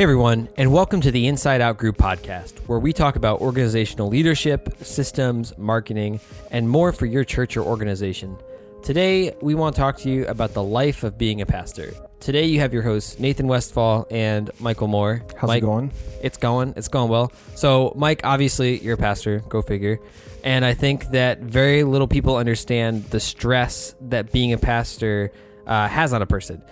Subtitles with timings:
[0.00, 4.08] Hey everyone, and welcome to the Inside Out Group podcast, where we talk about organizational
[4.08, 8.38] leadership, systems, marketing, and more for your church or organization.
[8.82, 11.92] Today, we want to talk to you about the life of being a pastor.
[12.18, 15.22] Today, you have your hosts, Nathan Westfall and Michael Moore.
[15.36, 15.92] How's Mike, it going?
[16.22, 16.72] It's going.
[16.78, 17.30] It's going well.
[17.54, 19.40] So, Mike, obviously, you're a pastor.
[19.50, 19.98] Go figure.
[20.42, 25.30] And I think that very little people understand the stress that being a pastor
[25.66, 26.62] uh, has on a person.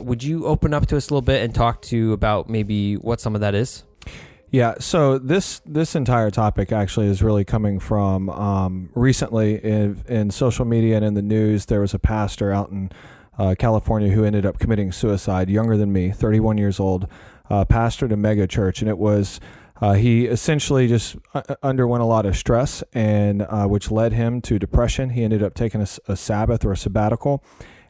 [0.00, 3.20] Would you open up to us a little bit and talk to about maybe what
[3.20, 3.84] some of that is?
[4.52, 10.30] Yeah, so this this entire topic actually is really coming from um, recently in, in
[10.32, 11.66] social media and in the news.
[11.66, 12.90] There was a pastor out in
[13.38, 17.06] uh, California who ended up committing suicide, younger than me, 31 years old,
[17.48, 19.38] uh, pastored a mega church, and it was
[19.80, 21.16] uh, he essentially just
[21.62, 25.10] underwent a lot of stress, and uh, which led him to depression.
[25.10, 27.44] He ended up taking a, a Sabbath or a sabbatical.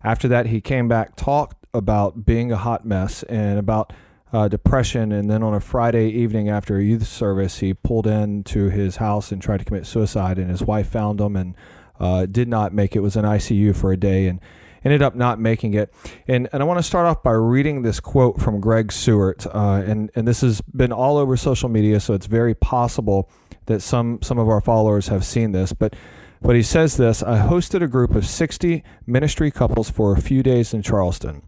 [0.05, 3.93] After that, he came back, talked about being a hot mess and about
[4.33, 5.13] uh, depression.
[5.13, 9.33] And then on a Friday evening after a youth service, he pulled into his house
[9.33, 10.39] and tried to commit suicide.
[10.39, 11.55] And his wife found him and
[11.99, 13.01] uh, did not make it.
[13.01, 14.41] Was in ICU for a day and
[14.85, 15.93] ended up not making it.
[16.27, 19.47] And and I want to start off by reading this quote from Greg Surratt.
[19.47, 23.29] Uh, and and this has been all over social media, so it's very possible
[23.67, 25.95] that some some of our followers have seen this, but.
[26.43, 30.43] But he says this I hosted a group of 60 ministry couples for a few
[30.43, 31.43] days in Charleston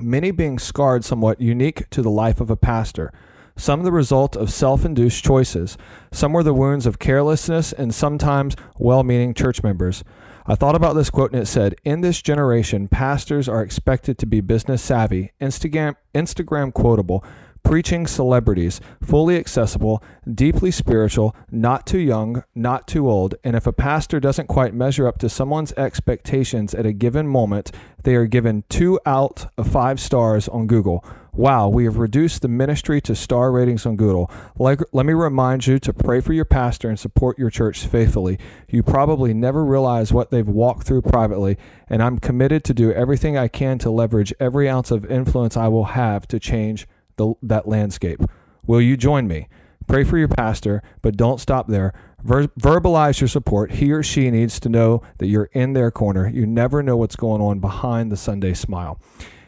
[0.00, 3.12] many being scarred somewhat unique to the life of a pastor.
[3.56, 5.78] Some the result of self induced choices.
[6.10, 10.02] Some were the wounds of carelessness and sometimes well meaning church members.
[10.46, 14.26] I thought about this quote and it said, In this generation, pastors are expected to
[14.26, 17.24] be business savvy, Instagram, Instagram quotable,
[17.64, 23.72] preaching celebrities, fully accessible, deeply spiritual, not too young, not too old, and if a
[23.72, 27.72] pastor doesn't quite measure up to someone's expectations at a given moment,
[28.04, 31.04] they are given two out of five stars on Google.
[31.32, 34.30] Wow, we have reduced the ministry to star ratings on Google.
[34.56, 38.38] Like, let me remind you to pray for your pastor and support your church faithfully.
[38.68, 41.58] You probably never realize what they've walked through privately,
[41.88, 45.66] and I'm committed to do everything I can to leverage every ounce of influence I
[45.66, 46.86] will have to change
[47.16, 48.20] the, that landscape.
[48.66, 49.48] Will you join me?
[49.86, 51.92] Pray for your pastor, but don't stop there.
[52.22, 53.72] Ver- verbalize your support.
[53.72, 56.28] He or she needs to know that you're in their corner.
[56.28, 58.98] You never know what's going on behind the Sunday smile.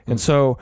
[0.07, 0.59] And so,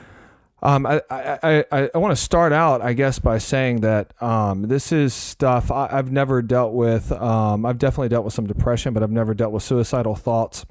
[0.64, 4.62] um, I, I, I, I want to start out, I guess, by saying that um,
[4.62, 7.12] this is stuff I, have never dealt with.
[7.12, 10.64] Um, I've definitely dealt with some depression, but I've never dealt with suicidal thoughts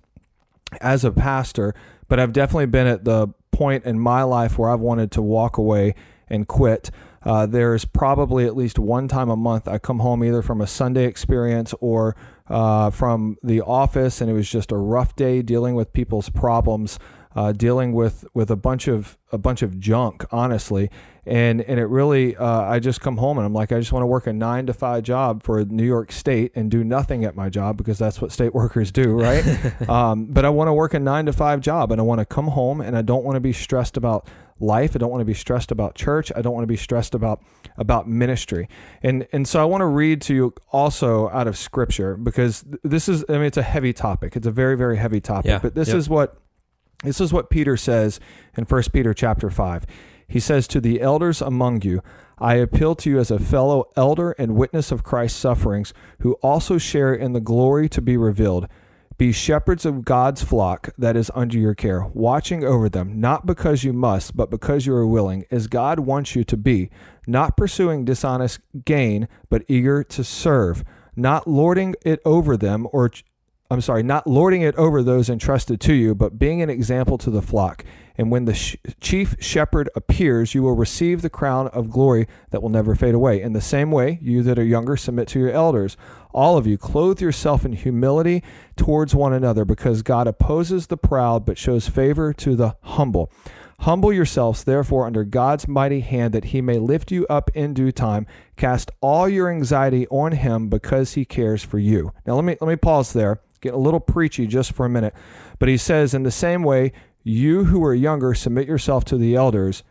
[0.81, 1.75] as a pastor.
[2.07, 5.59] But I've definitely been at the point in my life where I've wanted to walk
[5.59, 5.93] away
[6.33, 6.89] and quit.
[7.23, 10.67] Uh, there's probably at least one time a month I come home either from a
[10.67, 12.15] Sunday experience or
[12.49, 16.99] uh, from the office, and it was just a rough day dealing with people's problems,
[17.35, 20.89] uh, dealing with with a bunch of a bunch of junk, honestly.
[21.25, 24.03] And and it really, uh, I just come home and I'm like, I just want
[24.03, 27.33] to work a nine to five job for New York State and do nothing at
[27.33, 29.43] my job because that's what state workers do, right?
[29.89, 32.25] um, but I want to work a nine to five job and I want to
[32.25, 34.27] come home and I don't want to be stressed about
[34.63, 34.95] life.
[34.95, 36.31] I don't want to be stressed about church.
[36.35, 37.43] I don't want to be stressed about
[37.77, 38.69] about ministry.
[39.01, 43.09] And and so I want to read to you also out of scripture because this
[43.09, 44.35] is I mean it's a heavy topic.
[44.35, 45.97] It's a very very heavy topic, yeah, but this yep.
[45.97, 46.37] is what
[47.03, 48.19] this is what Peter says
[48.57, 49.85] in 1 Peter chapter 5.
[50.27, 52.01] He says to the elders among you,
[52.39, 56.77] I appeal to you as a fellow elder and witness of Christ's sufferings, who also
[56.77, 58.67] share in the glory to be revealed.
[59.17, 63.83] Be shepherds of God's flock that is under your care, watching over them, not because
[63.83, 66.89] you must, but because you are willing, as God wants you to be,
[67.27, 70.83] not pursuing dishonest gain, but eager to serve,
[71.15, 73.11] not lording it over them or
[73.71, 77.31] I'm sorry, not lording it over those entrusted to you, but being an example to
[77.31, 77.83] the flock.
[78.17, 82.61] And when the sh- chief shepherd appears, you will receive the crown of glory that
[82.61, 83.41] will never fade away.
[83.41, 85.97] In the same way, you that are younger, submit to your elders.
[86.31, 88.43] All of you, clothe yourself in humility
[88.75, 93.31] towards one another, because God opposes the proud, but shows favor to the humble.
[93.79, 97.91] Humble yourselves, therefore, under God's mighty hand, that he may lift you up in due
[97.91, 98.25] time.
[98.55, 102.13] Cast all your anxiety on him, because he cares for you.
[102.25, 105.15] Now, let me let me pause there get a little preachy just for a minute.
[105.57, 106.91] But he says, in the same way,
[107.23, 109.83] you who are younger, submit yourself to the elders,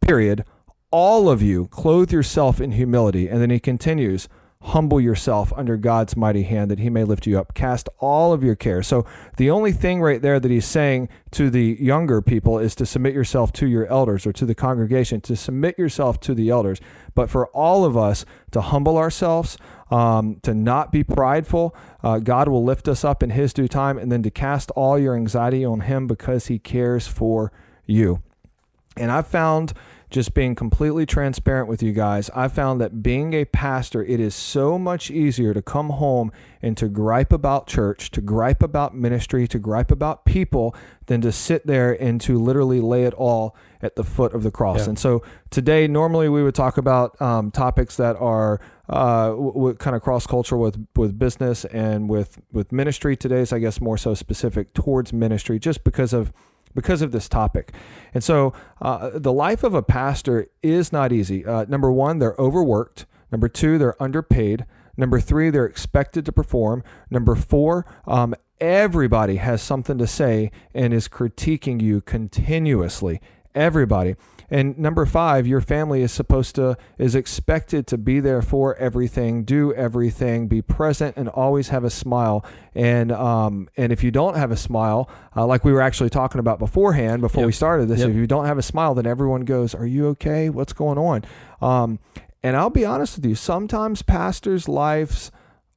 [0.00, 0.44] period.
[0.90, 3.28] All of you, clothe yourself in humility.
[3.28, 4.28] And then he continues,
[4.60, 7.54] humble yourself under God's mighty hand that he may lift you up.
[7.54, 8.82] Cast all of your care.
[8.82, 9.06] So
[9.36, 13.14] the only thing right there that he's saying to the younger people is to submit
[13.14, 16.80] yourself to your elders or to the congregation, to submit yourself to the elders.
[17.14, 19.58] But for all of us to humble ourselves,
[19.90, 23.96] um, to not be prideful, uh, God will lift us up in his due time,
[23.96, 27.52] and then to cast all your anxiety on him because he cares for
[27.86, 28.22] you.
[28.96, 29.72] And I've found
[30.10, 34.34] just being completely transparent with you guys, I found that being a pastor, it is
[34.34, 36.32] so much easier to come home
[36.62, 40.74] and to gripe about church, to gripe about ministry, to gripe about people
[41.06, 44.50] than to sit there and to literally lay it all at the foot of the
[44.50, 44.80] cross.
[44.80, 44.90] Yeah.
[44.90, 49.74] And so today, normally we would talk about um, topics that are uh, w- w-
[49.76, 53.16] kind of cross cultural with with business and with with ministry.
[53.16, 56.32] Today's, I guess, more so specific towards ministry, just because of
[56.74, 57.72] because of this topic.
[58.14, 61.44] And so, uh, the life of a pastor is not easy.
[61.44, 63.06] Uh, number one, they're overworked.
[63.30, 64.64] Number two, they're underpaid.
[64.96, 66.82] Number three, they're expected to perform.
[67.10, 73.20] Number four, um, everybody has something to say and is critiquing you continuously.
[73.58, 74.14] Everybody.
[74.50, 79.44] And number five, your family is supposed to, is expected to be there for everything,
[79.44, 82.46] do everything, be present, and always have a smile.
[82.74, 86.38] And um, and if you don't have a smile, uh, like we were actually talking
[86.38, 88.08] about beforehand, before we started this, Yep.
[88.10, 90.48] if you don't have a smile, then everyone goes, "Are you okay?
[90.48, 91.24] What's going on?"
[91.60, 91.98] Um,
[92.42, 95.30] and I'll be honest with you, sometimes pastors' lives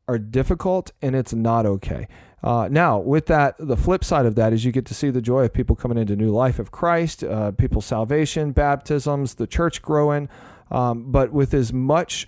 [0.07, 2.07] are difficult, and it's not okay.
[2.43, 5.21] Uh, now, with that, the flip side of that is you get to see the
[5.21, 9.81] joy of people coming into new life of Christ, uh, people's salvation, baptisms, the church
[9.81, 10.27] growing.
[10.71, 12.27] Um, but with as much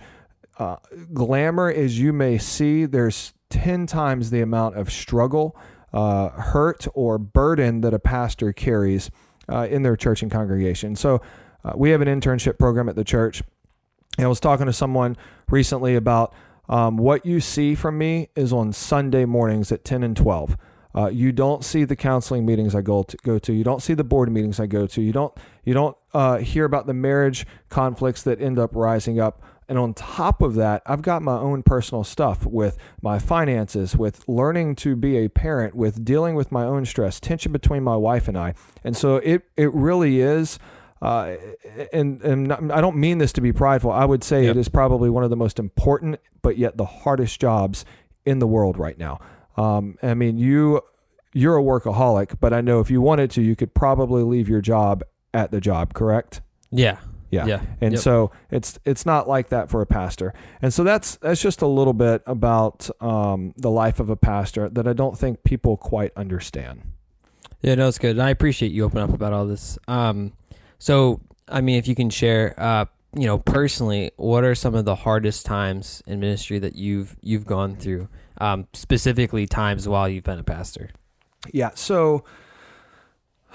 [0.58, 0.76] uh,
[1.12, 5.56] glamour as you may see, there's 10 times the amount of struggle,
[5.92, 9.10] uh, hurt, or burden that a pastor carries
[9.48, 10.94] uh, in their church and congregation.
[10.94, 11.22] So,
[11.64, 13.42] uh, we have an internship program at the church.
[14.18, 15.16] And I was talking to someone
[15.48, 16.34] recently about
[16.68, 20.56] um, what you see from me is on Sunday mornings at 10 and 12.
[20.96, 23.52] Uh, you don't see the counseling meetings I go to, go to.
[23.52, 25.02] You don't see the board meetings I go to.
[25.02, 29.42] You don't you don't uh, hear about the marriage conflicts that end up rising up.
[29.68, 34.28] And on top of that, I've got my own personal stuff with my finances, with
[34.28, 38.28] learning to be a parent, with dealing with my own stress, tension between my wife
[38.28, 38.54] and I.
[38.84, 40.60] And so it it really is
[41.02, 41.36] uh,
[41.92, 43.90] and and not, I don't mean this to be prideful.
[43.92, 44.56] I would say Yep.
[44.56, 47.84] it is probably one of the most important, but yet the hardest jobs
[48.24, 49.20] in the world right now.
[49.56, 50.80] Um, I mean, you
[51.32, 54.60] you're a workaholic, but I know if you wanted to, you could probably leave your
[54.60, 55.02] job
[55.32, 55.92] at the job.
[55.94, 56.40] Correct?
[56.70, 56.98] Yeah.
[57.30, 57.46] Yeah.
[57.46, 57.60] Yeah.
[57.80, 58.02] And Yep.
[58.02, 60.32] so it's it's not like that for a pastor.
[60.62, 64.68] And so that's that's just a little bit about um, the life of a pastor
[64.68, 66.82] that I don't think people quite understand.
[67.60, 68.12] Yeah, no, it's good.
[68.12, 69.78] And I appreciate you opening up about all this.
[69.88, 70.32] Um,
[70.78, 72.86] so, I mean, if you can share, uh,
[73.16, 77.46] you know, personally, what are some of the hardest times in ministry that you've you've
[77.46, 78.08] gone through?
[78.38, 80.90] Um, specifically, times while you've been a pastor.
[81.52, 81.70] Yeah.
[81.74, 82.24] So,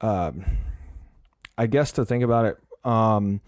[0.00, 0.44] um,
[1.58, 3.40] I guess to think about it, um,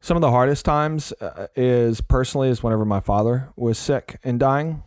[0.00, 4.38] some of the hardest times uh, is personally is whenever my father was sick and
[4.38, 4.82] dying.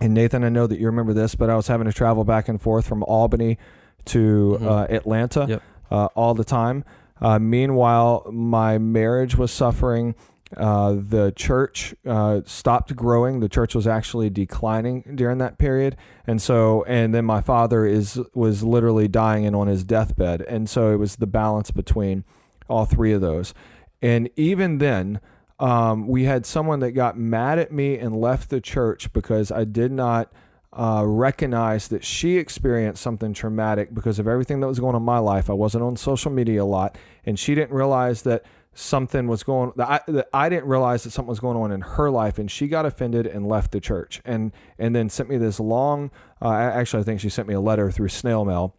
[0.00, 2.48] And Nathan, I know that you remember this, but I was having to travel back
[2.48, 3.58] and forth from Albany
[4.06, 4.66] to Mhm.
[4.66, 5.62] uh, Atlanta Yep.
[5.90, 6.84] Uh, all the time.
[7.20, 10.14] Uh, meanwhile, my marriage was suffering.
[10.56, 13.40] Uh, the church uh, stopped growing.
[13.40, 15.96] The church was actually declining during that period,
[16.26, 20.70] and so and then my father is was literally dying and on his deathbed, and
[20.70, 22.24] so it was the balance between
[22.68, 23.54] all three of those.
[24.00, 25.20] And even then,
[25.58, 29.64] um, we had someone that got mad at me and left the church because I
[29.64, 30.30] did not
[30.76, 35.06] uh, recognize that she experienced something traumatic because of everything that was going on in
[35.06, 35.48] my life.
[35.48, 39.72] I wasn't on social media a lot, and she didn't realize that something was going
[39.76, 42.50] that I, that I didn't realize that something was going on in her life and
[42.50, 46.10] she got offended and left the church and and then sent me this long
[46.42, 48.76] uh, actually I think she sent me a letter through snail mail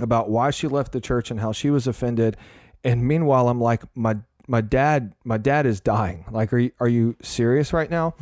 [0.00, 2.36] about why she left the church and how she was offended
[2.82, 4.16] and meanwhile I'm like my
[4.48, 6.24] my dad my dad is dying.
[6.30, 8.14] Like are you, are you serious right now?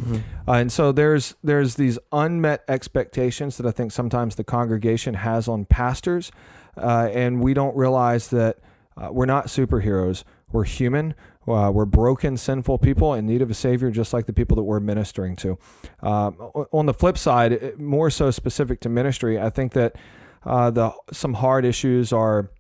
[0.47, 5.49] Uh, and so there's there's these unmet expectations that I think sometimes the congregation has
[5.49, 6.31] on pastors
[6.77, 8.59] uh, and we don't realize that
[8.97, 10.25] uh, we're not superheroes.
[10.53, 11.15] We're human.
[11.47, 14.65] Uh, we're broken sinful people in need of a savior just like the people that
[14.65, 15.57] we're ministering to.
[16.03, 16.35] Um,
[16.73, 19.97] on the flip side more so specific to ministry i think that
[20.45, 22.51] uh, the some hard issues are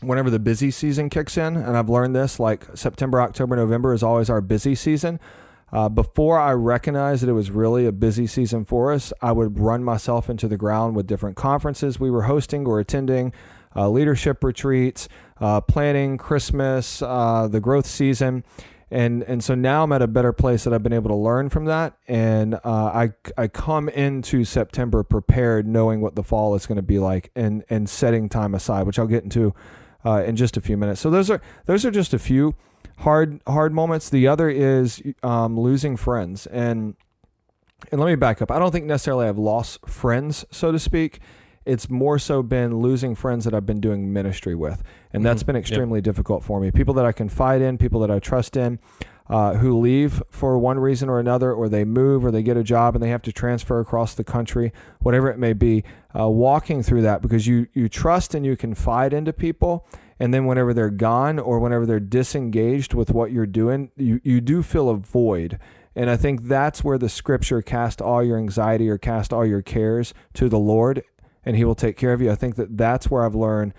[0.00, 4.02] whenever the busy season kicks in, and I've learned this like September, October, November is
[4.02, 5.18] always our busy season.
[5.70, 9.58] Uh, before I recognized that it was really a busy season for us, I would
[9.58, 13.34] run myself into the ground with different conferences we were hosting or attending,
[13.76, 15.08] uh, leadership retreats,
[15.40, 18.44] uh, planning Christmas, uh, the growth season.
[18.90, 21.50] And, and so now I'm at a better place that I've been able to learn
[21.50, 21.98] from that.
[22.08, 26.82] And uh, I, I come into September prepared, knowing what the fall is going to
[26.82, 29.54] be like and, and setting time aside, which I'll get into
[30.04, 31.00] uh, in just a few minutes.
[31.00, 32.54] So those are those are just a few
[32.98, 34.08] hard hard moments.
[34.10, 36.94] The other is um, losing friends, and
[37.92, 38.50] and let me back up.
[38.50, 41.20] I don't think necessarily I've lost friends, so to speak.
[41.66, 45.46] it's more so been losing friends that I've been doing ministry with, and that's Mhm.
[45.46, 45.60] been Yep.
[45.60, 46.70] extremely difficult for me.
[46.70, 48.78] People that I confide in, people that I trust in,
[49.28, 52.62] uh, who leave for one reason or another, or they move, or they get a
[52.62, 55.84] job and they have to transfer across the country, whatever it may be.
[56.18, 59.86] Uh, walking through that because you you trust and you confide into people,
[60.18, 64.40] and then whenever they're gone or whenever they're disengaged with what you're doing, you you
[64.40, 65.58] do feel a void.
[65.94, 69.62] And I think that's where the scripture cast all your anxiety or cast all your
[69.62, 71.02] cares to the Lord,
[71.44, 72.30] and He will take care of you.
[72.30, 73.74] I think that that's where I've learned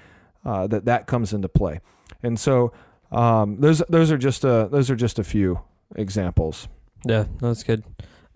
[0.45, 1.79] uh, that that comes into play.
[2.21, 2.71] And so
[3.11, 5.61] um, those those are just a those are just a few
[5.95, 6.67] examples.
[7.05, 7.83] Yeah, that's good.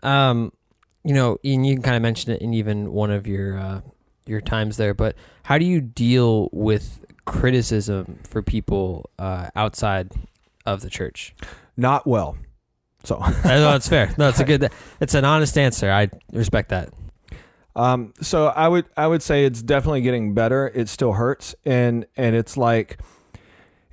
[0.02, 0.52] Um,
[1.04, 3.82] you know, and you can kind of mentioned it in even one of your uh,
[4.26, 10.12] your times there, but how do you deal with criticism for people uh, outside
[10.66, 11.36] of the church?
[11.78, 12.38] Not well.
[13.04, 14.14] So no, that's fair.
[14.18, 14.72] No, it's a good.
[15.00, 15.92] It's an honest answer.
[15.92, 16.90] I respect that.
[17.76, 20.72] Um, so I would I would say it's definitely getting better.
[20.74, 23.00] It still hurts, and and it's like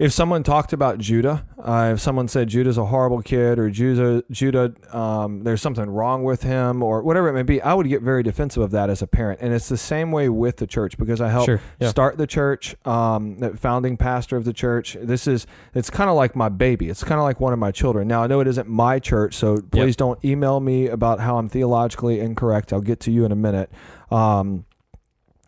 [0.00, 4.24] if someone talked about Judah, uh, if someone said Judah's a horrible kid or Judah
[4.30, 8.00] Judah um, there's something wrong with him or whatever it may be, I would get
[8.00, 9.40] very defensive of that as a parent.
[9.42, 11.60] And it's the same way with the church because I help Sure.
[11.78, 11.90] Yeah.
[11.90, 14.96] start the church, um, the founding pastor of the church.
[14.98, 16.88] This is it's kind of like my baby.
[16.88, 18.08] It's kind of like one of my children.
[18.08, 21.50] Now I know it isn't my church, so please don't email me about how I'm
[21.50, 22.72] theologically incorrect.
[22.72, 23.70] I'll get to you in a minute.
[24.10, 24.64] Um,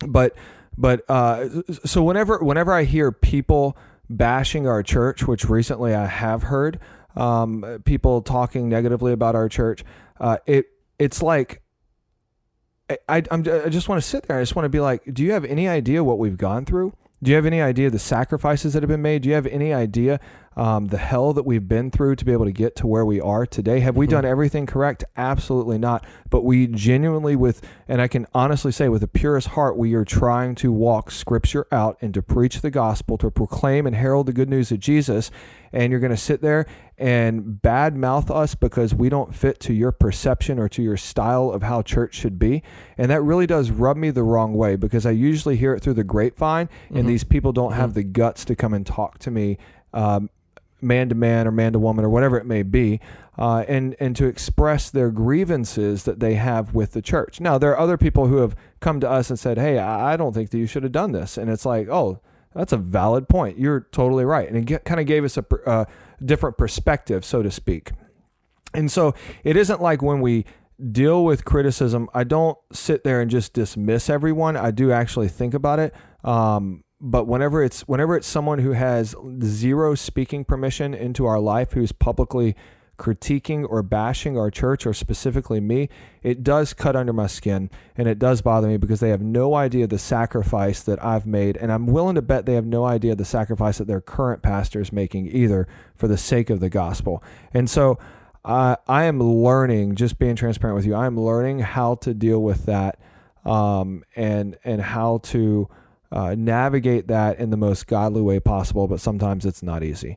[0.07, 0.37] but
[0.77, 1.49] but uh,
[1.85, 3.79] so whenever whenever I hear people
[4.17, 6.79] bashing our church, which recently I have heard
[7.17, 9.85] um, people talking negatively about our church,
[10.21, 10.67] uh, it
[10.99, 11.63] it's like
[12.89, 14.39] I, I, I just want to sit there.
[14.39, 16.93] I just want to be like, do you have any idea what we've gone through?
[17.23, 19.23] Do you have any idea the sacrifices that have been made?
[19.23, 20.21] Do you have any idea
[20.57, 23.21] um, the hell that we've been through to be able to get to where we
[23.21, 23.81] are today?
[23.81, 24.11] Have we Mhm.
[24.11, 25.05] done everything correct?
[25.17, 26.05] Absolutely not.
[26.31, 30.05] But we genuinely, with, and I can honestly say, with the purest heart, we are
[30.05, 34.33] trying to walk Scripture out and to preach the gospel, to proclaim and herald the
[34.33, 35.31] good news of Jesus.
[35.73, 36.67] And you're going to sit there
[36.99, 41.51] and bad mouth us because we don't fit to your perception or to your style
[41.51, 42.63] of how church should be.
[42.99, 45.95] And that really does rub me the wrong way because I usually hear it through
[45.95, 47.07] the grapevine, and Mhm.
[47.07, 47.95] these people don't have Mhm.
[47.95, 49.57] the guts to come and talk to me.
[49.95, 50.29] Um,
[50.83, 53.01] man to man or man to woman or whatever it may be,
[53.39, 57.41] uh, and and to express their grievances that they have with the church.
[57.41, 60.33] Now there are other people who have come to us and said, "Hey, I don't
[60.33, 62.21] think that you should have done this," and it's like, "Oh,
[62.55, 63.59] that's a valid point.
[63.59, 65.85] You're totally right," and it kind of gave us a uh,
[66.25, 67.93] different perspective, so to speak.
[68.75, 70.45] And so it isn't like when we
[70.91, 74.57] deal with criticism, I don't sit there and just dismiss everyone.
[74.57, 75.95] I do actually think about it.
[76.25, 81.73] Um, but whenever it's whenever it's someone who has zero speaking permission into our life,
[81.73, 82.55] who's publicly
[82.97, 85.89] critiquing or bashing our church or specifically me,
[86.23, 89.57] it does cut under my skin and it does bother me because they have no
[89.57, 91.57] idea the sacrifice that I've made.
[91.57, 94.81] And I'm willing to bet they have no idea the sacrifice that their current pastor
[94.81, 95.67] is making either
[95.97, 97.25] for the sake of the gospel.
[97.53, 97.99] And so
[98.45, 102.67] uh, I am learning, just being transparent with you, I'm learning how to deal with
[102.67, 103.01] that
[103.45, 105.69] um, and, and how to
[106.13, 108.87] uh, navigate that in the most godly way possible.
[108.87, 110.17] But sometimes it's not easy.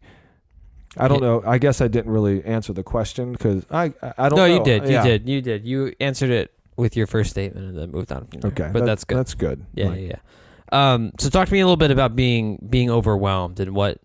[0.97, 1.43] I don't know.
[1.45, 4.47] I guess I didn't really answer the question because I I don't know.
[4.47, 4.57] No, know.
[4.57, 4.83] you did.
[4.85, 5.03] You Yeah.
[5.03, 5.27] did.
[5.29, 5.65] You did.
[5.65, 8.51] You answered it with your first statement and then moved on from there.
[8.51, 9.17] Okay, but that- that's good.
[9.17, 9.65] That's good.
[9.73, 10.93] Yeah, Like, yeah, yeah.
[10.93, 13.99] Um, so talk to me a little bit about being being overwhelmed and what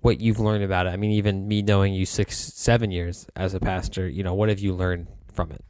[0.00, 0.90] what you've learned about it.
[0.90, 4.48] I mean, even me knowing you six, seven years as a pastor, you know, what
[4.48, 5.64] have you learned from it?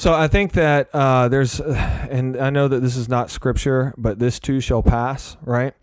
[0.00, 4.18] So I think that uh, there's, and I know that this is not scripture, but
[4.18, 5.74] this too shall pass, right?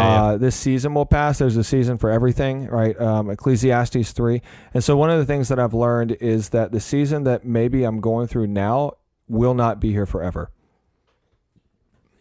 [0.00, 1.40] uh, This season will pass.
[1.40, 2.98] There's a season for everything, right?
[2.98, 4.40] Um, Ecclesiastes 3.
[4.72, 7.84] And so one of the things that I've learned is that the season that maybe
[7.84, 8.92] I'm going through now
[9.28, 10.50] will not be here forever.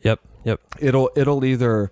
[0.02, 0.20] Yep.
[0.44, 0.60] Yep.
[0.82, 1.90] It'll it'll either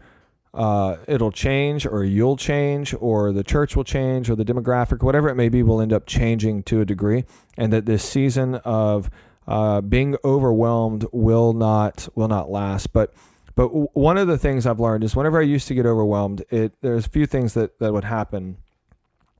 [0.53, 5.29] uh, it'll change or you'll change or the church will change or the demographic whatever
[5.29, 7.25] it may be will end up changing to a degree
[7.57, 9.09] and that this season of
[9.47, 12.93] uh, being overwhelmed will not will not last.
[12.93, 13.13] But
[13.55, 16.73] but one of the things I've learned is whenever I used to get overwhelmed it
[16.81, 18.57] there's a few things that that would happen.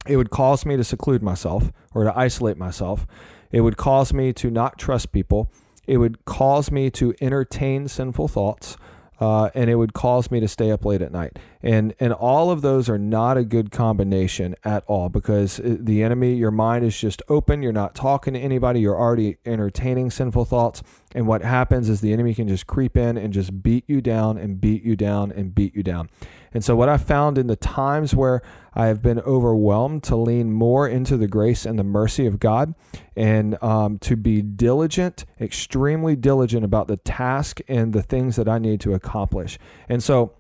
[0.08, 3.06] It would cause me to seclude myself or to isolate myself.
[3.52, 5.52] It would cause me to not trust people.
[5.86, 8.78] It would cause me to entertain sinful thoughts
[9.20, 11.38] uh, and it would cause me to stay up late at night.
[11.64, 16.34] and and all of those are not a good combination at all because the enemy
[16.36, 17.64] your mind is just open.
[17.64, 18.80] You're not talking to anybody.
[18.80, 20.84] You're already entertaining sinful thoughts.
[21.16, 24.38] And what happens is the enemy can just creep in and just beat you down
[24.38, 26.10] and beat you down and beat you down
[26.58, 28.42] and so what i found in the times where
[28.74, 32.74] i have been overwhelmed to lean more into the grace and the mercy of god
[33.16, 38.58] and um, to be diligent extremely diligent about the task and the things that i
[38.58, 40.34] need to accomplish and so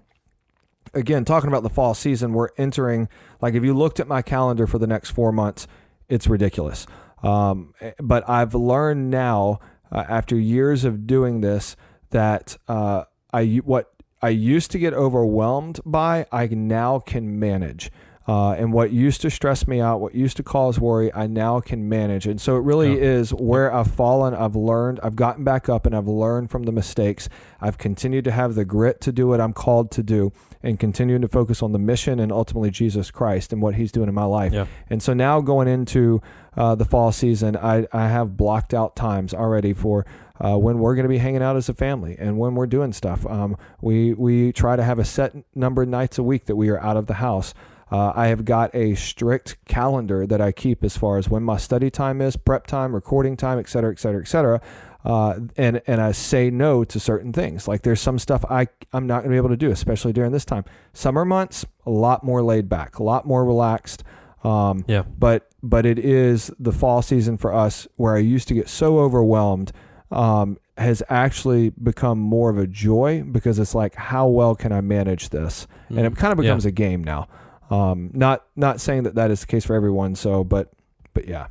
[0.93, 3.09] again, talking about the fall season, we're entering,
[3.41, 5.67] like, if you looked at my calendar for the next four months,
[6.09, 6.87] it's ridiculous.
[7.23, 9.59] Um, but I've learned now,
[9.91, 11.75] uh, after years of doing this,
[12.11, 17.91] that uh, I what I used to get overwhelmed by, I now can manage.
[18.27, 21.61] Uh, and what used to stress me out, what used to cause worry, I now
[21.61, 22.27] can manage.
[22.27, 23.19] And so it really yeah.
[23.19, 24.33] is where I've fallen.
[24.33, 27.29] I've learned, I've gotten back up, and I've learned from the mistakes.
[27.61, 31.21] I've continued to have the grit to do what I'm called to do and continuing
[31.21, 34.25] to focus on the mission and ultimately Jesus Christ and what He's doing in my
[34.25, 34.51] life.
[34.51, 34.65] Yeah.
[34.89, 36.21] And so now going into
[36.57, 40.05] uh, the fall season, I, I have blocked out times already for.
[40.43, 42.93] Uh, when we're going to be hanging out as a family and when we're doing
[42.93, 43.25] stuff.
[43.25, 46.69] Um, we we try to have a set number of nights a week that we
[46.69, 47.53] are out of the house.
[47.89, 51.57] Uh, I have got a strict calendar that I keep as far as when my
[51.57, 54.61] study time is, prep time, recording time, et cetera, et cetera, et cetera.
[55.05, 57.67] Uh, and and I say no to certain things.
[57.67, 60.33] Like there's some stuff I I'm not going to be able to do, especially during
[60.33, 60.65] this time.
[60.91, 64.03] Summer months, a lot more laid back, a lot more relaxed.
[64.43, 65.03] Um, yeah.
[65.17, 68.99] But but it is the fall season for us where I used to get so
[68.99, 69.71] overwhelmed.
[70.11, 74.81] Um, has actually become more of a joy because it's like how well can I
[74.81, 75.97] manage this, mm.
[75.97, 76.69] and it kind of becomes yeah.
[76.69, 77.27] a game now.
[77.69, 80.15] Um, not not saying that that is the case for everyone.
[80.15, 80.71] So, but
[81.13, 81.47] but yeah.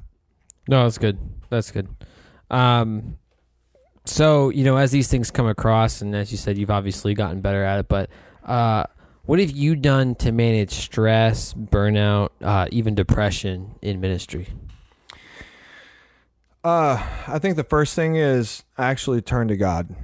[0.68, 1.18] No, that's good.
[1.50, 1.88] That's good.
[2.50, 3.18] Um,
[4.04, 7.40] so you know, as these things come across, and as you said, you've obviously gotten
[7.40, 7.88] better at it.
[7.88, 8.10] But
[8.44, 8.84] uh,
[9.24, 14.48] what have you done to manage stress, burnout, uh, even depression in ministry?
[16.66, 19.94] Uh, I think the first thing is actually turn to God.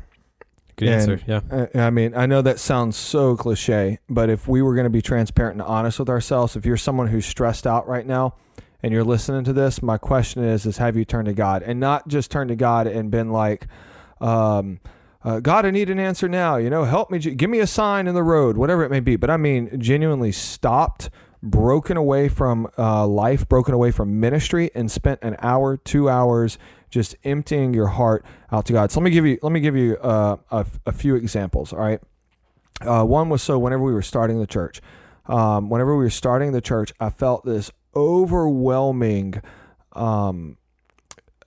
[0.76, 1.21] Good and, answer.
[1.26, 1.40] Yeah.
[1.50, 4.90] Uh, I mean, I know that sounds so cliche, but if we were going to
[4.90, 8.37] be transparent and honest with ourselves, if you're someone who's stressed out right now
[8.81, 11.81] and you're listening to this, my question is: is have you turned to God and
[11.81, 13.66] not just turned to God and been like,
[14.21, 14.78] um,
[15.25, 16.59] uh, God, I need an answer now.
[16.59, 17.18] You know, help me.
[17.18, 19.16] Give me a sign in the road, whatever it may be.
[19.16, 21.11] But I mean, genuinely stopped,
[21.42, 26.59] broken away from uh, life, broken away from ministry, and spent an hour, two hours
[26.90, 28.92] just emptying your heart out to God.
[28.92, 31.72] So let me give you let me give you uh, a, a, few examples.
[31.72, 32.00] All right,
[32.83, 34.81] uh, one was so whenever we were starting the church,
[35.26, 39.42] um, whenever we were starting the church, I felt this overwhelming.
[39.92, 40.57] Um,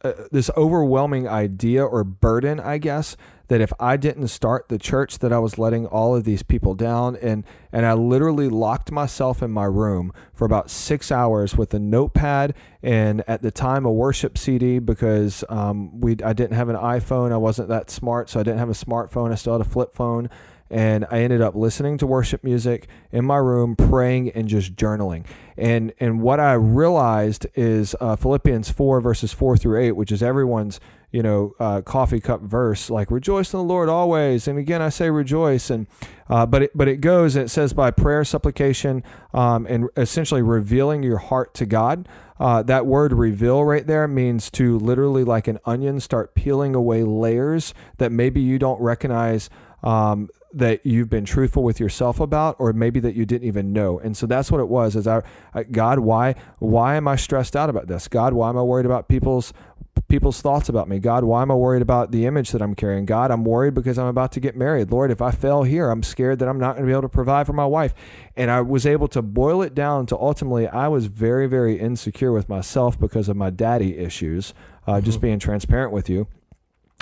[0.06, 5.20] uh, this overwhelming idea or burden, I guess, that if I didn't start the church,
[5.20, 9.42] that I was letting all of these people down, and and I literally locked myself
[9.44, 13.92] in my room for about six hours with a notepad and at the time a
[13.92, 18.40] worship CD because um, we I didn't have an iPhone, I wasn't that smart, so
[18.40, 19.32] I didn't have a smartphone.
[19.32, 20.30] I still had a flip phone,
[20.70, 25.26] and I ended up listening to worship music in my room, praying and just journaling.
[25.58, 30.24] And and what I realized is uh, Philippians four verses four through eight, which is
[30.24, 30.80] everyone's
[31.12, 34.48] you know uh, coffee cup verse, like rejoice in the Lord always.
[34.48, 35.70] And again, I say rejoice.
[35.70, 35.88] And
[36.30, 40.42] uh, but it, but it goes and it says by prayer, supplication, um, and essentially
[40.42, 42.10] revealing your heart to God.
[42.38, 47.02] Uh, that word reveal right there means to literally like an onion start peeling away
[47.04, 49.50] layers that maybe you don't recognize
[49.86, 54.00] um, that you've been truthful with yourself about or maybe that you didn't even know.
[54.00, 55.22] And so that's what it was is I,
[55.54, 58.08] I, god why why am i stressed out about this?
[58.08, 59.54] God why am i worried about people's
[60.08, 61.00] people's thoughts about me?
[61.00, 63.06] God why am i worried about the image that i'm carrying?
[63.06, 64.92] God i'm worried because i'm about to get married.
[64.92, 67.10] Lord if i fail here i'm scared that i'm not going to be able to
[67.10, 67.94] provide for my wife.
[68.38, 72.32] And i was able to boil it down to ultimately i was very very insecure
[72.32, 74.54] with myself because of my daddy issues
[74.88, 75.06] uh, mm-hmm.
[75.06, 76.28] just being transparent with you.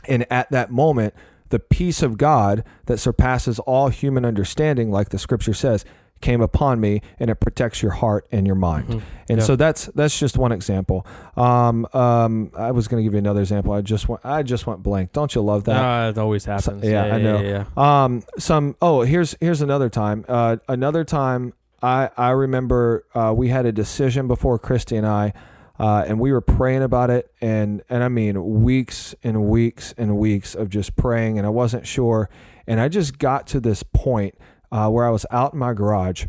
[0.07, 1.13] And at that moment
[1.53, 5.85] the peace of God that surpasses all human understanding, like the scripture says,
[6.19, 8.87] came upon me and it protects your heart and your mind.
[8.87, 8.99] Mm-hmm.
[9.29, 9.43] And yeah.
[9.45, 11.05] so that's that's just one example.
[11.37, 13.71] Um, um, I was going to give you another example.
[13.71, 15.13] I just went I just went blank.
[15.13, 15.77] Don't you love that?
[15.77, 16.81] Uh, it always happens.
[16.81, 17.39] So, yeah, yeah, I know.
[17.39, 20.25] Yeah, yeah, Um, some oh here's here's another time.
[20.27, 25.33] Uh, another time I I remember uh, we had a decision before Christy and I
[25.79, 30.17] uh, and we were praying about it, and and I mean weeks and weeks and
[30.17, 32.29] weeks of just praying, and I wasn't sure,
[32.67, 34.35] and I just got to this point
[34.71, 36.25] uh, where I was out in my garage,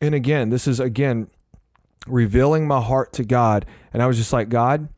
[0.00, 1.28] and again, this is again
[2.06, 4.88] revealing my heart to God, and I was just like, God,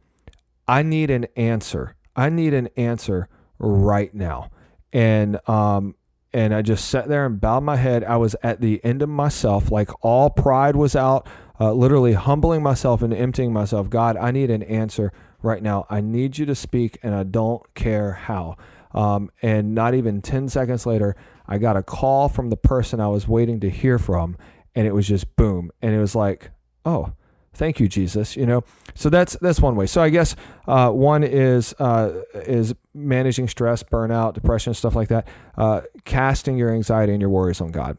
[0.68, 1.96] I need an answer.
[2.14, 3.28] I need an answer
[3.58, 4.50] right now,
[4.92, 5.96] and um,
[6.32, 8.04] and I just sat there and bowed my head.
[8.04, 11.26] I was at the end of myself, like all pride was out,
[11.62, 13.88] uh, literally humbling myself and emptying myself.
[13.88, 15.86] God, I need an answer right now.
[15.88, 18.56] I need you to speak, and I don't care how.
[18.92, 21.14] Um, and not even 10 seconds later,
[21.46, 24.36] I got a call from the person I was waiting to hear from,
[24.74, 25.70] and it was just boom.
[25.80, 26.50] And it was like,
[26.84, 27.12] oh,
[27.54, 28.36] thank you, Jesus.
[28.36, 28.64] You know,
[28.96, 29.86] so that's that's one way.
[29.86, 30.34] So I guess
[30.66, 35.28] uh, one is uh, is managing stress, burnout, depression, stuff like that.
[35.56, 37.98] Uh, casting your anxiety and your worries on God.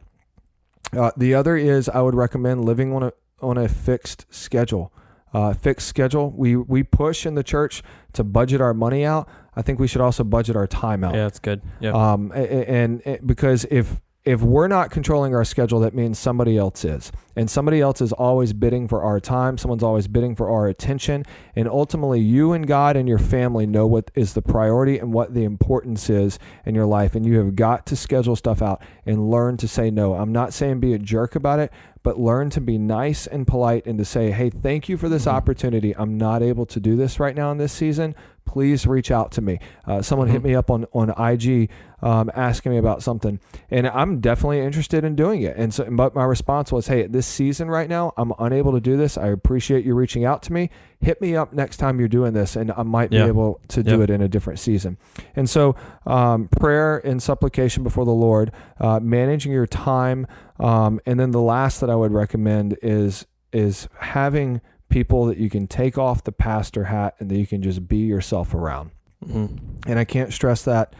[0.91, 3.13] Uh, the other is I would recommend living on a
[3.43, 4.91] on a fixed schedule.
[5.33, 6.29] Uh, fixed schedule.
[6.31, 7.81] We we push in the church
[8.13, 9.27] to budget our money out.
[9.55, 11.15] I think we should also budget our time out.
[11.15, 11.61] Yeah, that's good.
[11.79, 11.91] Yeah.
[11.91, 16.85] Um, and, and because if if we're not controlling our schedule, that means somebody else
[16.85, 17.11] is.
[17.35, 19.57] And somebody else is always bidding for our time.
[19.57, 21.25] Someone's always bidding for our attention.
[21.55, 25.33] And ultimately, you and God and your family know what is the priority and what
[25.33, 27.15] the importance is in your life.
[27.15, 30.13] And you have got to schedule stuff out and learn to say no.
[30.13, 33.85] I'm not saying be a jerk about it, but learn to be nice and polite
[33.85, 35.95] and to say, hey, thank you for this opportunity.
[35.95, 38.13] I'm not able to do this right now in this season,
[38.45, 39.59] please reach out to me.
[39.85, 40.33] Uh, someone mm-hmm.
[40.33, 41.69] hit me up on on IG
[42.01, 43.39] um, asking me about something,
[43.71, 45.55] and I'm definitely interested in doing it.
[45.55, 48.97] And so, but my response was, "Hey, this season right now, I'm unable to do
[48.97, 49.17] this.
[49.17, 50.69] I appreciate you reaching out to me.
[50.99, 53.23] Hit me up next time you're doing this, and I might yeah.
[53.23, 54.97] be able to do it in a different season."
[55.35, 55.75] And so,
[56.05, 60.27] um, prayer and supplication before the Lord, uh, managing your time,
[60.59, 64.59] um, and then the last that I would recommend is is having
[64.93, 67.97] people that you can take off the pastor hat and that you can just be
[67.97, 68.91] yourself around.
[69.25, 69.89] Mm-hmm.
[69.89, 70.93] And I can't stress that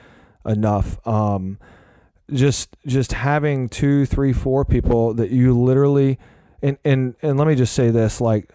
[0.45, 1.05] enough.
[1.07, 1.59] Um,
[2.31, 6.17] just just having two, three, four people that you literally
[6.63, 8.49] and and and let me just say this like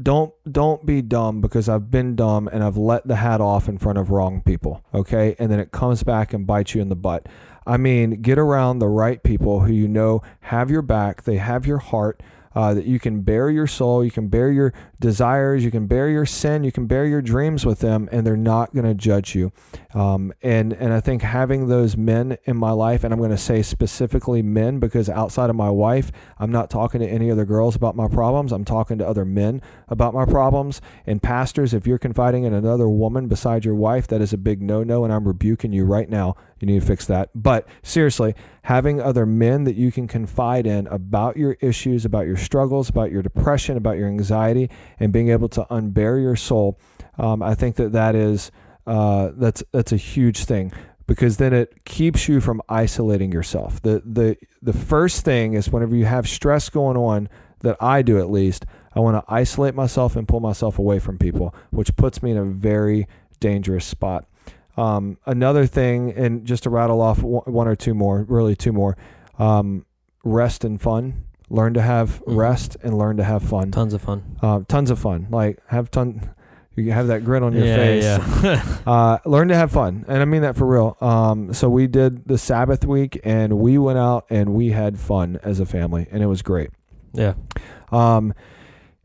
[0.00, 3.78] don't don't be dumb because I've been dumb and I've let the hat off in
[3.78, 5.34] front of wrong people, okay?
[5.38, 7.26] And then it comes back and bites you in the butt.
[7.66, 11.66] I mean, get around the right people who you know have your back, they have
[11.66, 12.22] your heart,
[12.56, 16.08] uh, that you can bear your soul, you can bear your desires, you can bear
[16.08, 19.34] your sin, you can bear your dreams with them, and they're not going to judge
[19.34, 19.52] you.
[19.94, 23.38] Um, and and I think having those men in my life, and I'm going to
[23.38, 27.76] say specifically men because outside of my wife, I'm not talking to any other girls
[27.76, 28.52] about my problems.
[28.52, 30.80] I'm talking to other men about my problems.
[31.06, 34.62] And pastors, if you're confiding in another woman beside your wife, that is a big
[34.62, 36.36] no-no, and I'm rebuking you right now.
[36.58, 37.30] You need to fix that.
[37.34, 42.36] But seriously, having other men that you can confide in about your issues, about your
[42.36, 46.78] struggles, about your depression, about your anxiety, and being able to unbear your soul,
[47.18, 48.50] um, I think that that is
[48.86, 50.72] uh, that's that's a huge thing
[51.06, 53.80] because then it keeps you from isolating yourself.
[53.82, 57.28] The the the first thing is whenever you have stress going on,
[57.60, 61.18] that I do at least, I want to isolate myself and pull myself away from
[61.18, 63.06] people, which puts me in a very
[63.40, 64.26] dangerous spot.
[64.76, 68.96] Um, another thing, and just to rattle off one or two more, really two more,
[69.38, 69.86] um,
[70.22, 71.24] rest and fun.
[71.48, 72.36] Learn to have mm-hmm.
[72.36, 73.70] rest and learn to have fun.
[73.70, 74.38] Tons of fun.
[74.42, 75.28] Uh, tons of fun.
[75.30, 76.30] Like have ton.
[76.74, 78.04] You have that grin on your yeah, face.
[78.44, 78.78] Yeah.
[78.86, 80.96] uh, learn to have fun, and I mean that for real.
[81.00, 85.38] Um, so we did the Sabbath week, and we went out and we had fun
[85.42, 86.70] as a family, and it was great.
[87.14, 87.34] Yeah.
[87.90, 88.34] Um,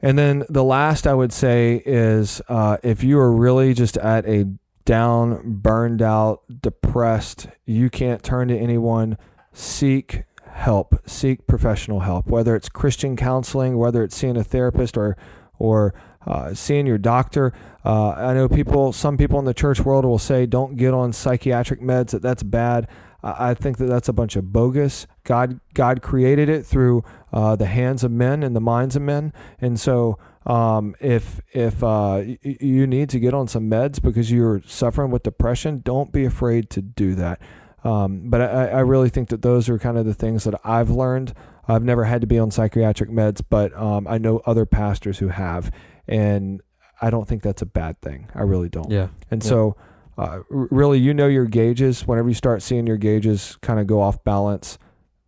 [0.02, 4.28] and then the last I would say is uh, if you are really just at
[4.28, 4.46] a
[4.84, 9.18] down, burned out, depressed, you can't turn to anyone,
[9.54, 15.18] seek help, seek professional help, whether it's Christian counseling, whether it's seeing a therapist or
[15.58, 15.94] or
[16.26, 17.54] uh, seeing your doctor.
[17.86, 21.14] Uh, I know people, some people in the church world will say, don't get on
[21.14, 22.88] psychiatric meds, that that's bad.
[23.24, 25.06] I think that that's a bunch of bogus.
[25.24, 29.32] God, God created it through uh, the hands of men and the minds of men,
[29.60, 34.32] and so um, if if uh, y- you need to get on some meds because
[34.32, 37.40] you're suffering with depression, don't be afraid to do that.
[37.84, 40.90] Um, but I, I really think that those are kind of the things that I've
[40.90, 41.34] learned.
[41.68, 45.30] I've never had to be on psychiatric meds, but um, I know other pastors who
[45.30, 45.72] have,
[46.08, 46.62] and
[47.02, 48.30] I don't think that's a bad thing.
[48.36, 48.92] I really don't.
[48.92, 49.08] Yeah.
[49.30, 49.50] And yeah.
[49.50, 49.76] so,
[50.18, 52.06] uh, really, you know your gauges.
[52.06, 54.78] Whenever you start seeing your gauges kind of go off balance,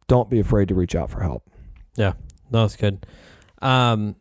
[0.07, 1.49] don't be afraid to reach out for help.
[1.95, 2.13] Yeah,
[2.51, 3.05] no, that's good.
[3.61, 4.15] Um,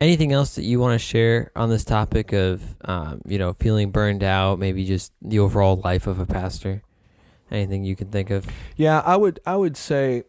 [0.00, 3.90] anything else that you want to share on this topic of um, you know feeling
[3.90, 6.82] burned out maybe just the overall life of a pastor
[7.50, 8.46] anything you can think of?
[8.76, 10.24] Yeah i would i would say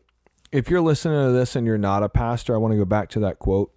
[0.51, 3.09] if you're listening to this and you're not a pastor i want to go back
[3.09, 3.71] to that quote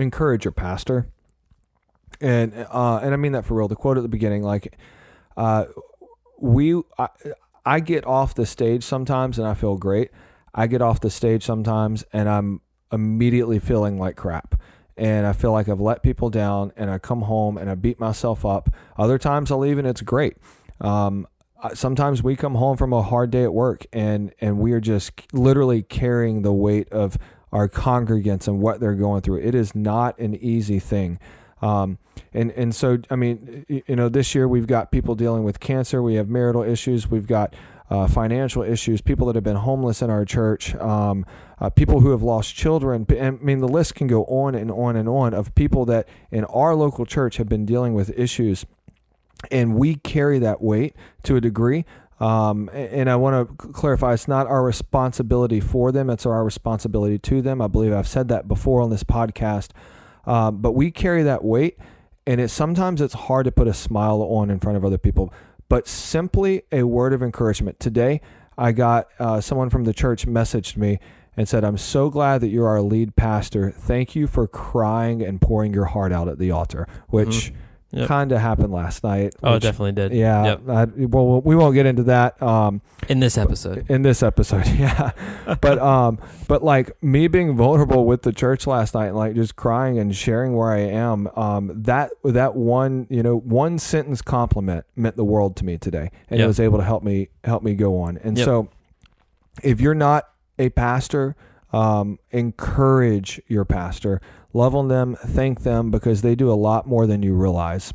[0.00, 1.06] encourage your pastor.
[2.20, 3.68] And uh, and i mean that for real.
[3.68, 4.76] The quote at the beginning like
[5.36, 5.66] uh,
[6.38, 7.08] we I,
[7.64, 10.10] I get off the stage sometimes and i feel great.
[10.54, 12.60] I get off the stage sometimes and i'm
[12.92, 14.60] immediately feeling like crap.
[14.96, 17.98] And I feel like I've let people down and I come home and I beat
[17.98, 18.68] myself up.
[18.98, 20.36] Other times I leave and it's great.
[20.80, 21.26] Um,
[21.74, 25.12] sometimes we come home from a hard day at work and and we are just
[25.32, 27.18] literally carrying the weight of
[27.52, 29.40] our congregants and what they're going through.
[29.40, 31.18] It is not an easy thing.
[31.62, 31.98] Um,
[32.32, 36.02] and and so I mean, you know, this year we've got people dealing with cancer,
[36.02, 37.54] we have marital issues, we've got
[37.90, 41.26] uh, financial issues, people that have been homeless in our church, um,
[41.58, 43.04] uh, people who have lost children.
[43.10, 46.44] I mean, the list can go on and on and on of people that in
[46.44, 48.64] our local church have been dealing with issues,
[49.50, 51.84] and we carry that weight to a degree.
[52.20, 57.18] Um, and I want to clarify, it's not our responsibility for them; it's our responsibility
[57.18, 57.62] to them.
[57.62, 59.70] I believe I've said that before on this podcast.
[60.26, 61.78] Um, but we carry that weight,
[62.26, 65.32] and it sometimes it's hard to put a smile on in front of other people.
[65.70, 67.80] But simply a word of encouragement.
[67.80, 68.20] Today,
[68.58, 70.98] I got uh, someone from the church messaged me
[71.38, 73.70] and said, "I'm so glad that you're our lead pastor.
[73.70, 77.28] Thank you for crying and pouring your heart out at the altar," which.
[77.28, 77.56] Mm-hmm
[77.92, 78.06] Yep.
[78.06, 79.34] kind of happened last night.
[79.42, 80.12] Oh, it definitely did.
[80.12, 80.44] Yeah.
[80.44, 80.68] Yep.
[80.68, 82.40] I, well, we won't get into that.
[82.40, 83.90] Um, in this episode.
[83.90, 85.10] In this episode, yeah.
[85.60, 89.56] but um, but like me being vulnerable with the church last night and like just
[89.56, 91.28] crying and sharing where I am.
[91.36, 96.10] Um, that that one you know one sentence compliment meant the world to me today,
[96.28, 96.44] and yep.
[96.44, 98.18] it was able to help me help me go on.
[98.18, 98.68] And so,
[99.64, 100.28] if you're not
[100.60, 101.34] a pastor,
[101.72, 104.20] um, encourage your pastor
[104.52, 107.92] love on them, thank them because they do a lot more than you realize.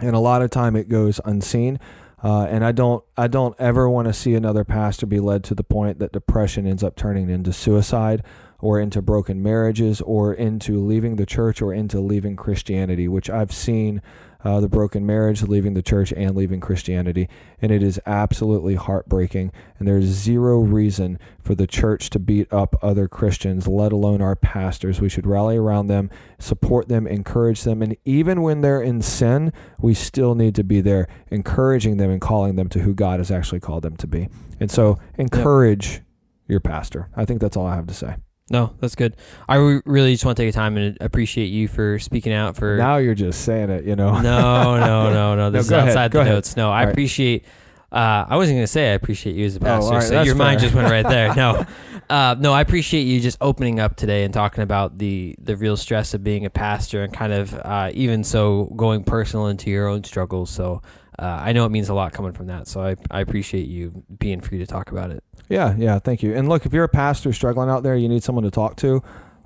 [0.00, 1.78] And a lot of time it goes unseen.
[2.22, 5.54] Uh, and I don't, I don't ever want to see another pastor be led to
[5.54, 8.22] the point that depression ends up turning into suicide
[8.58, 13.52] or into broken marriages or into leaving the church or into leaving Christianity, which I've
[13.52, 14.00] seen
[14.46, 17.28] uh, the broken marriage, leaving the church, and leaving Christianity.
[17.60, 19.50] And it is absolutely heartbreaking.
[19.78, 24.36] And there's zero reason for the church to beat up other Christians, let alone our
[24.36, 25.00] pastors.
[25.00, 27.82] We should rally around them, support them, encourage them.
[27.82, 32.20] And even when they're in sin, we still need to be there, encouraging them and
[32.20, 34.28] calling them to who God has actually called them to be.
[34.60, 36.02] And so encourage yep.
[36.46, 37.08] your pastor.
[37.16, 38.14] I think that's all I have to say.
[38.48, 39.16] No, that's good.
[39.48, 42.56] I re- really just want to take a time and appreciate you for speaking out.
[42.56, 43.84] For now, you're just saying it.
[43.84, 44.20] You know.
[44.20, 45.50] no, no, no, no.
[45.56, 46.56] This no, is outside the notes.
[46.56, 46.90] No, I right.
[46.90, 47.44] appreciate.
[47.90, 50.02] Uh, I wasn't going to say I appreciate you as a oh, pastor, oh, right,
[50.02, 50.44] so your fair.
[50.44, 51.34] mind just went right there.
[51.36, 51.64] No,
[52.10, 55.76] uh, no, I appreciate you just opening up today and talking about the the real
[55.76, 59.88] stress of being a pastor and kind of uh, even so going personal into your
[59.88, 60.50] own struggles.
[60.50, 60.82] So
[61.18, 62.68] uh, I know it means a lot coming from that.
[62.68, 65.22] So I I appreciate you being free to talk about it.
[65.48, 66.34] Yeah, yeah, thank you.
[66.34, 69.02] And look, if you're a pastor struggling out there, you need someone to talk to,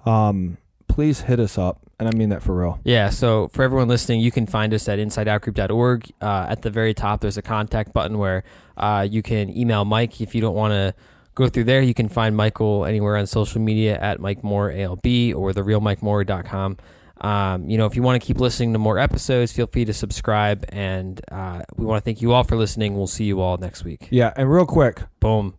[0.06, 0.56] um,
[0.88, 1.80] please hit us up.
[1.98, 2.80] And I mean that for real.
[2.82, 3.10] Yeah.
[3.10, 6.10] So for everyone listening, you can find us at insideoutgroup.org.
[6.22, 8.42] Uh, at the very top, there's a contact button where
[8.78, 10.94] uh, you can email Mike if you don't want to
[11.34, 11.82] go through there.
[11.82, 16.78] You can find Michael anywhere on social media at Mike Moore ALB or therealmikemoore.com.
[17.20, 19.92] Um, you know, if you want to keep listening to more episodes, feel free to
[19.92, 20.64] subscribe.
[20.70, 22.96] And uh, we want to thank you all for listening.
[22.96, 24.08] We'll see you all next week.
[24.10, 24.32] Yeah.
[24.36, 25.54] And real quick, boom.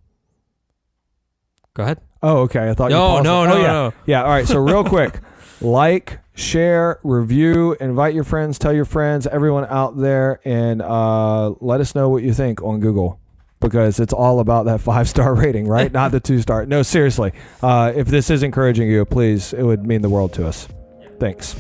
[1.74, 2.02] Go ahead.
[2.24, 2.70] Oh, okay.
[2.70, 3.68] I thought no, you no, no, oh, yeah.
[3.68, 3.94] no.
[4.06, 4.24] Yeah.
[4.24, 4.48] All right.
[4.48, 5.20] So real quick,
[5.62, 11.80] like, share, review, invite your friends, tell your friends, everyone out there, and uh, let
[11.82, 13.20] us know what you think on Google
[13.60, 15.92] because it's all about that five star rating, right?
[15.92, 16.66] Not the two star.
[16.66, 17.32] No, seriously.
[17.62, 20.68] Uh, if this is encouraging you, please, it would mean the world to us.
[21.22, 21.54] Thanks.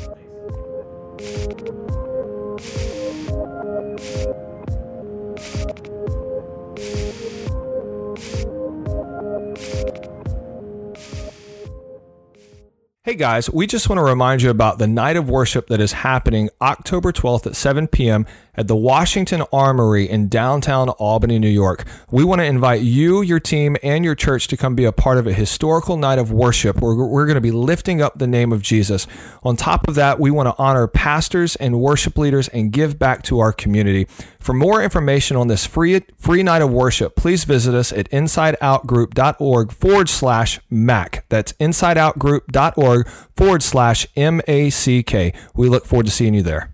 [13.03, 15.91] Hey guys, we just want to remind you about the night of worship that is
[15.91, 18.25] happening October 12th at 7 p.m.
[18.55, 21.85] at the Washington Armory in downtown Albany, New York.
[22.11, 25.17] We want to invite you, your team, and your church to come be a part
[25.17, 28.51] of a historical night of worship where we're going to be lifting up the name
[28.51, 29.07] of Jesus.
[29.43, 33.23] On top of that, we want to honor pastors and worship leaders and give back
[33.23, 34.07] to our community.
[34.39, 39.71] For more information on this free, free night of worship, please visit us at insideoutgroup.org
[39.71, 41.25] forward slash MACK.
[41.29, 45.33] That's insideoutgroup.org forward slash M A C K.
[45.53, 46.73] We look forward to seeing you there.